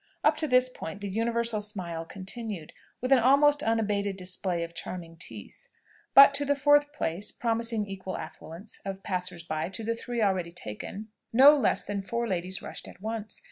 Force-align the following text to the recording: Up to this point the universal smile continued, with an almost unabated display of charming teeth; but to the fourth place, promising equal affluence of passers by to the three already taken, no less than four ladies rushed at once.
Up 0.23 0.35
to 0.37 0.47
this 0.47 0.67
point 0.67 0.99
the 0.99 1.07
universal 1.07 1.61
smile 1.61 2.05
continued, 2.05 2.73
with 3.01 3.11
an 3.11 3.19
almost 3.19 3.61
unabated 3.61 4.17
display 4.17 4.63
of 4.63 4.73
charming 4.73 5.15
teeth; 5.15 5.67
but 6.15 6.33
to 6.33 6.43
the 6.43 6.55
fourth 6.55 6.91
place, 6.91 7.31
promising 7.31 7.85
equal 7.85 8.17
affluence 8.17 8.79
of 8.83 9.03
passers 9.03 9.43
by 9.43 9.69
to 9.69 9.83
the 9.83 9.93
three 9.93 10.23
already 10.23 10.51
taken, 10.51 11.09
no 11.31 11.53
less 11.53 11.83
than 11.83 12.01
four 12.01 12.27
ladies 12.27 12.63
rushed 12.63 12.87
at 12.87 12.99
once. 12.99 13.39